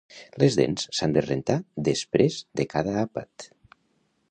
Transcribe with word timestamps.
Les 0.43 0.55
dents 0.59 0.87
s'han 0.99 1.13
de 1.17 1.23
rentar 1.25 1.59
després 1.89 2.39
de 2.61 2.67
cada 2.75 2.99
àpat 3.05 3.49